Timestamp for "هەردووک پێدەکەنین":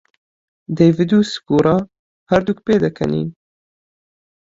2.31-3.29